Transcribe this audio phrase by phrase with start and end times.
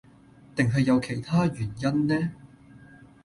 [0.55, 2.31] 定係有其他原因呢